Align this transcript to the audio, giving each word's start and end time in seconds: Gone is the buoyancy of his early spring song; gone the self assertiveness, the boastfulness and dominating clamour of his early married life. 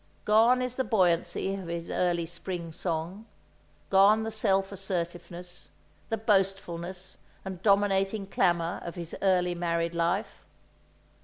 Gone 0.25 0.63
is 0.63 0.77
the 0.77 0.83
buoyancy 0.83 1.53
of 1.53 1.67
his 1.67 1.91
early 1.91 2.25
spring 2.25 2.71
song; 2.71 3.27
gone 3.91 4.23
the 4.23 4.31
self 4.31 4.71
assertiveness, 4.71 5.69
the 6.09 6.17
boastfulness 6.17 7.19
and 7.45 7.61
dominating 7.61 8.25
clamour 8.25 8.81
of 8.83 8.95
his 8.95 9.15
early 9.21 9.53
married 9.53 9.93
life. 9.93 10.43